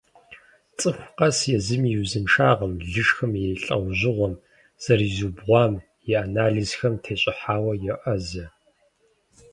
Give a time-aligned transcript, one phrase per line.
[0.79, 4.33] ЦӀыху къэс езым и узыншагъэм, лышхым и лӀэужьыгъуэм,
[4.83, 5.73] зэрызиубгъуам,
[6.09, 8.45] и анализхэм тещӀыхьауэ йоӀэзэ.